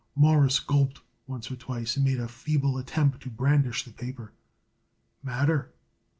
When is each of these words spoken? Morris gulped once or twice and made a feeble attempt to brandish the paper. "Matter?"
Morris 0.15 0.59
gulped 0.59 0.99
once 1.27 1.51
or 1.51 1.55
twice 1.55 1.95
and 1.95 2.03
made 2.03 2.19
a 2.19 2.27
feeble 2.27 2.79
attempt 2.79 3.21
to 3.21 3.29
brandish 3.29 3.83
the 3.85 3.91
paper. 3.91 4.31
"Matter?" 5.21 5.69